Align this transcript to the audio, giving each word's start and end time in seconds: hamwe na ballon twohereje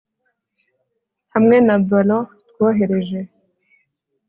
hamwe 1.33 1.57
na 1.67 1.75
ballon 1.87 2.23
twohereje 2.49 3.19